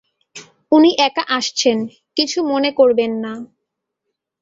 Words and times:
উনি 0.71 0.91
একা 1.07 1.23
আসছেন, 1.37 1.77
কিছু 2.17 2.37
মনে 2.43 2.69
করবেন 2.71 3.11
না। 3.23 3.33